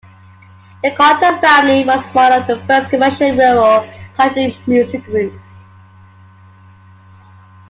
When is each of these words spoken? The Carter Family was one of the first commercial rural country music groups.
The 0.81 0.95
Carter 0.95 1.37
Family 1.37 1.85
was 1.85 2.03
one 2.15 2.31
of 2.33 2.47
the 2.47 2.57
first 2.65 2.89
commercial 2.89 3.33
rural 3.35 3.87
country 4.17 4.57
music 4.65 5.03
groups. 5.03 5.37